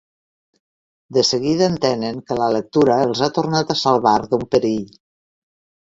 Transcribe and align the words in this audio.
De 1.17 1.23
seguida 1.33 1.67
entenen 1.73 2.19
que 2.31 2.39
la 2.41 2.49
lectura 2.57 2.99
els 3.05 3.25
ha 3.25 3.31
tornat 3.39 3.75
a 3.75 3.79
salvar 3.87 4.19
d'un 4.33 4.51
perill. 4.57 4.93